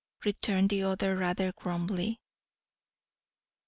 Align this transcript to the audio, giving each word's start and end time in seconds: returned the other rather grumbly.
returned 0.25 0.71
the 0.71 0.81
other 0.81 1.15
rather 1.15 1.51
grumbly. 1.51 2.19